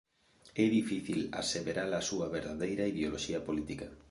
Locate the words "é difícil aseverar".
0.63-1.91